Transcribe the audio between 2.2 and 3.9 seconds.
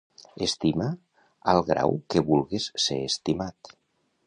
vulgues ser estimat.